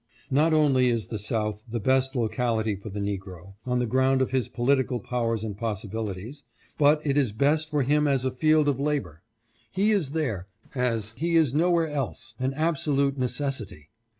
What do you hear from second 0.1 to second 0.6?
"Not